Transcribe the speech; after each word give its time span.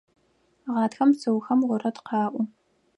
Гъатхэм 0.73 1.09
бзыухэм 1.13 1.59
орэд 1.73 1.97
къаӏо. 2.07 2.41